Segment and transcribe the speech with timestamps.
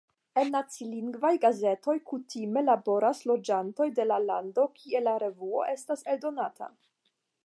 [0.41, 6.71] En nacilingvaj gazetoj kutime laboras loĝantoj de la lando, kie la revuo estas eldonata.